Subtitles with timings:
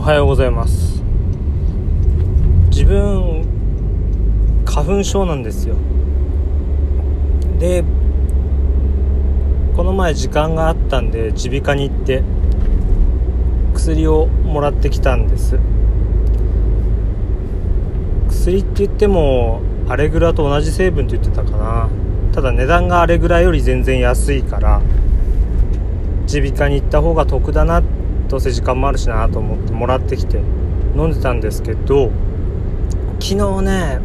[0.00, 1.02] おはようございます。
[2.70, 3.44] 自分
[4.64, 5.74] 花粉症なんですよ。
[7.58, 7.84] で
[9.76, 12.22] この前時間があったんで耳鼻科に行って
[13.74, 15.58] 薬をもらってきたんです。
[18.30, 21.90] 薬って言ってもアレグラと同じ成分って言ってたかな。
[22.32, 24.80] ただ値段がアレグラより全然安いから
[26.32, 27.99] 耳鼻科に行った方が得だなって
[28.30, 30.38] どうせ時間もあるしなと思ってもらってきて
[30.96, 32.12] 飲んでたんですけど
[33.18, 33.98] 昨日ね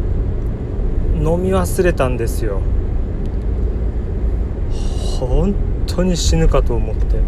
[1.14, 2.60] 飲み忘れたんですよ
[5.20, 5.54] 本
[5.86, 7.20] 当に死ぬかと思って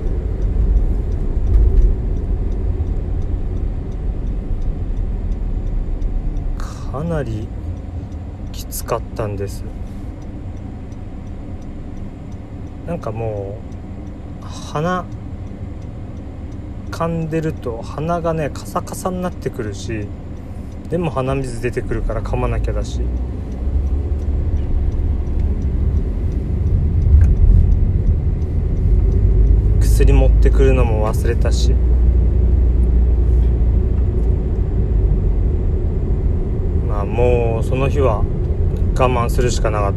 [6.59, 7.47] かなり
[8.51, 9.63] きつかったんです
[12.89, 13.57] なんかも
[14.43, 15.05] う鼻
[16.91, 20.07] 噛んでると鼻がねカサカサになってくるし
[20.91, 23.03] でも鼻水出てくるから噛まなきゃだし。
[29.81, 31.75] 薬持ってくるのも忘れたし。
[36.89, 39.95] まあもうその日は我慢するしかなかっ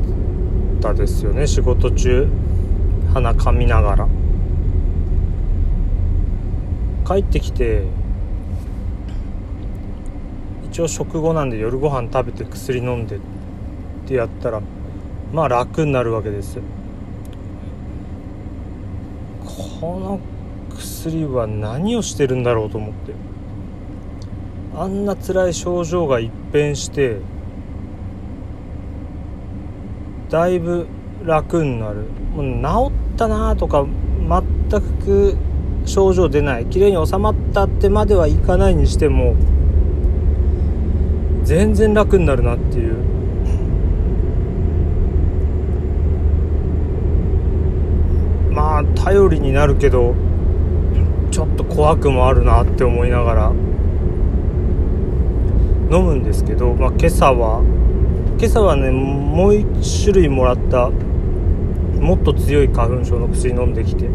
[0.82, 1.46] たですよね。
[1.48, 2.28] 仕事中
[3.14, 4.08] 鼻かみながら。
[7.06, 7.84] 帰ってきて
[10.66, 13.20] 一応食後なんで夜ご飯食べて薬飲んでっ
[14.08, 14.62] てやったら
[15.34, 16.60] まあ楽になるわけです。
[19.80, 20.20] この
[20.78, 23.14] 薬は何をしてるんだろうと思って。
[24.76, 27.18] あんな辛い症状が一変して
[30.30, 30.88] だいぶ
[31.26, 32.06] 楽になる。
[32.34, 33.86] もう治ったなとか
[34.30, 35.36] 全く
[35.86, 36.66] 症状出ない。
[36.66, 39.36] 綺麗に収まったってまではいかないにしても
[41.44, 42.96] 全然楽になるなっていう。
[48.52, 50.14] まあ頼りになるけど
[51.32, 53.52] ちょっと怖くもあるなって思いながら
[55.92, 57.62] 飲むんですけど、まあ、今朝は
[58.38, 64.06] 今朝はねもう1種類もらったもっと強い花粉症の薬飲んできて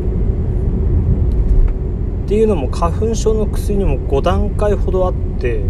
[2.26, 5.60] っていうのも花粉症の薬にも5段階ほどあって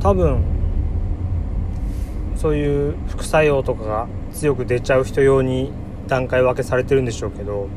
[0.00, 0.44] 多分
[2.36, 5.72] そういう副作用とかが強く出ちゃう人用に
[6.08, 7.70] 段階分けされてるんでしょうけど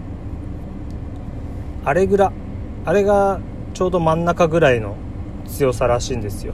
[1.85, 2.33] あれぐら
[2.83, 3.39] あれが
[3.73, 4.97] ちょうど真ん中ぐらいの
[5.47, 6.53] 強さらしいんですよ。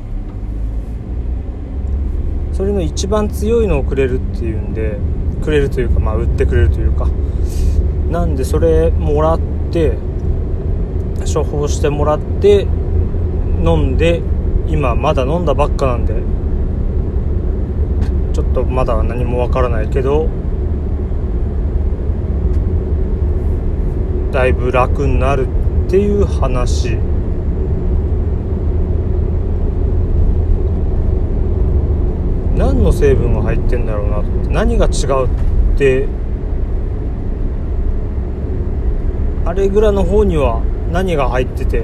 [2.54, 5.00] それの一番強いのをくれるっていうんで
[5.44, 7.08] くれるというかまあ売ってくれるというか。
[8.12, 12.68] なんでそれもらって処方してもらって
[13.64, 14.22] 飲んで
[14.68, 16.16] 今まだ飲んだばっかなんで
[18.34, 20.30] ちょっとまだ何もわからないけど
[24.32, 25.48] だいぶ楽になる
[25.88, 26.98] っていう話。
[32.62, 34.22] 何の成分が入ってんだろうな
[34.52, 36.08] 何が違うって
[39.44, 41.84] アレグラの方には何が入ってて。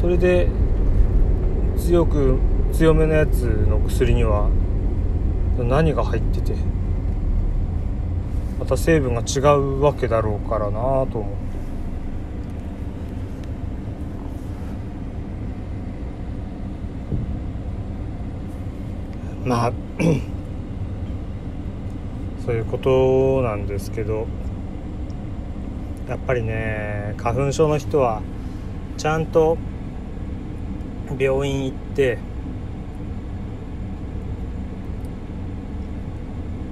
[0.00, 0.48] それで
[1.76, 2.38] 強く
[2.72, 4.50] 強めのやつの薬には
[5.58, 6.54] 何が入ってて。
[8.58, 11.36] また成分が違うわけだろうからなと思って。
[19.44, 19.72] まあ
[22.46, 24.28] そういうことなんですけど
[26.08, 28.22] やっぱりね花粉症の人は
[28.96, 29.58] ちゃんと
[31.18, 32.18] 病院行って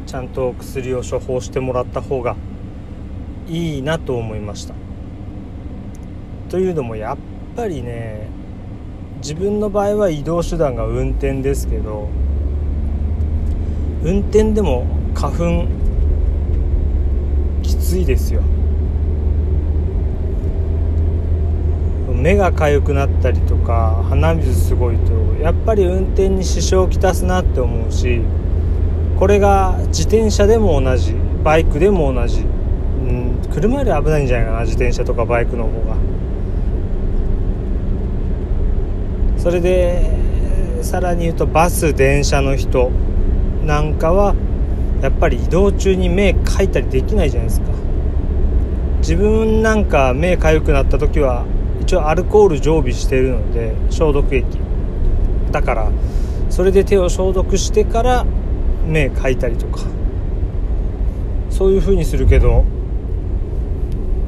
[0.07, 2.37] ちゃんと薬を処方してもらった方が
[3.49, 4.75] いいなと思いました。
[6.51, 7.17] というのもやっ
[7.57, 8.29] ぱりね
[9.17, 12.09] 自分の場合は移動手段が運転ですけど
[14.05, 15.69] 運転でも花粉。
[17.63, 18.43] きついですよ。
[22.25, 25.13] 目が痒くなったりとか鼻水すごいと
[25.43, 28.23] やっぱり運転に支障をきたすなって思うし
[29.19, 35.97] これが自転車でも同じバイクでも同じ、うん、車より危ないんじゃないかな自転車とかバイクの方が。
[39.37, 40.01] それで
[40.81, 42.91] さらに言うとバス電車の人
[43.67, 44.35] なんかは
[45.05, 47.67] やっぱり移動中に目かいたりできないじゃないですか。
[49.01, 51.45] 自分なんか目かゆくなった時は
[51.83, 54.47] 一応アルコール常備してるので消毒液。
[55.53, 55.93] だから
[56.49, 58.25] それで手を消毒してから
[58.87, 59.81] 目かいたりとか。
[61.51, 62.65] そういう風にするけど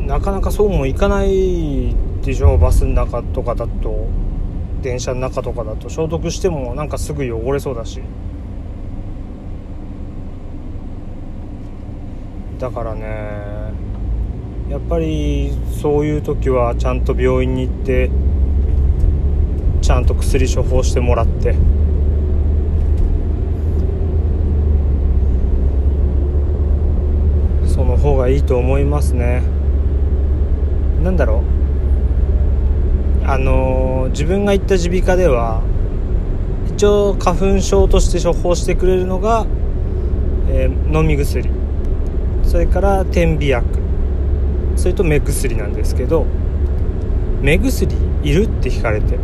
[0.01, 4.07] なかなかそうもいかないでしょバスの中とかだと
[4.83, 8.03] 電車の中とかだと消毒してもなんかすぐ汚れそうだし。
[12.59, 13.07] だからね
[14.71, 18.11] やっぱりそういう時はちゃんと病院に行って
[19.83, 21.55] ちゃんと薬処方してもらって。
[27.67, 29.43] その方がいいと思いますね。
[31.05, 31.43] なんだろ
[33.23, 33.27] う。
[33.29, 35.63] あの、自分が行った耳鼻科では
[36.75, 39.47] 一応花粉症として処方してくれるのが、
[40.49, 41.49] えー、飲み薬。
[42.47, 43.87] それから点鼻薬。
[44.77, 46.27] それと目薬なんですけど
[47.41, 49.19] 目薬いるって聞かれて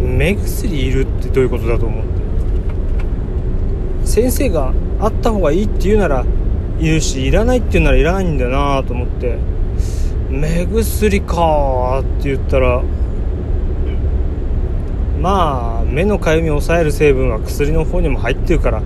[0.00, 2.04] 目薬いるってどういうことだと思っ
[4.02, 6.24] て先生があった方がいいって言うなら
[6.78, 9.38] いるしいらないって言うならいらないんだなと思って
[10.30, 12.82] 目薬かって言ったら
[15.20, 18.82] まあ目のかゆみを抑える成分は薬の方にも入ってるから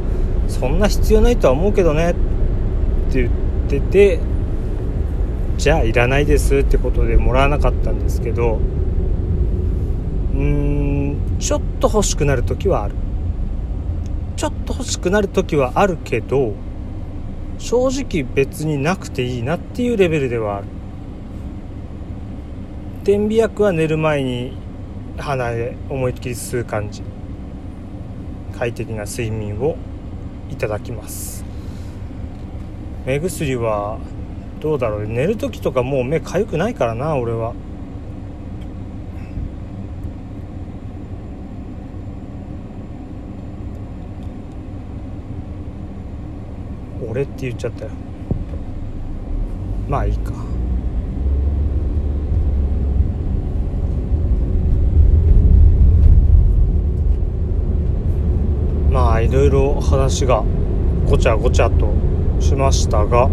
[0.47, 2.11] そんな必要ないとは思うけどね。
[2.11, 2.28] って
[3.09, 3.31] って言っ
[3.69, 4.21] てて
[5.57, 8.61] じゃあいらないですってことでもらわなかったんですけど
[10.35, 12.95] うーんちょっと欲しくなる時はある。
[14.37, 16.55] ちょっと欲しくなる時はあるけど
[17.59, 20.67] 正直別になくていいなっていうレベルではある。
[23.03, 24.53] 点鼻薬は寝る前に
[25.17, 27.03] 鼻で思いっきり吸う感じ。
[28.57, 29.77] 快適な睡眠を
[30.51, 31.48] いただきます。
[33.09, 33.99] 目薬は
[34.61, 35.07] どうだろう？
[35.07, 37.55] 寝る時とかもう目かゆくないからな俺は。
[47.09, 47.91] 俺って言っちゃったよ。
[49.89, 50.33] まあいいか。
[58.91, 60.45] まあいろいろ話が
[61.09, 61.91] ごちゃごちゃと
[62.41, 63.29] しましたが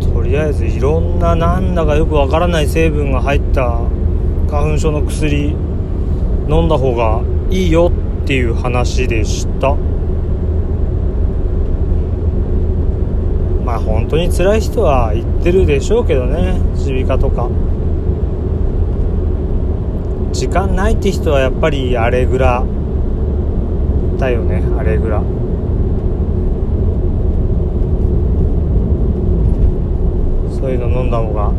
[0.00, 3.80] とりあえずいろんななんだかよくわからない成分が入った
[4.48, 5.56] 花粉症の薬
[6.48, 9.74] 飲んだ方がいいよっていう話でした。
[13.64, 17.48] まあ本当に辛い人は言ってるでしょうけどね耳鼻科とか。
[20.32, 22.64] 時間ないって人はやっぱりアレグラ
[24.18, 25.20] だよねアレグラ
[30.60, 31.52] そういうの飲んだ方が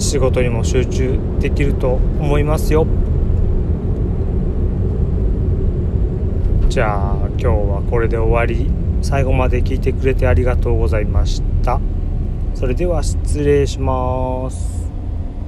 [0.00, 2.86] 仕事にも集中できると思いますよ。
[6.68, 8.70] じゃあ今日はこれで終わり。
[9.02, 11.80] 最後まで聞いてくれてありがとうございました。
[12.54, 14.81] それでは失礼します。